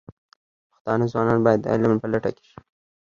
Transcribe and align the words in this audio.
پښتانه 0.71 1.05
ځوانان 1.11 1.39
باید 1.45 1.59
د 1.61 1.65
علم 1.73 1.91
په 2.01 2.07
لټه 2.13 2.31
کې 2.35 2.43
شي. 2.49 2.57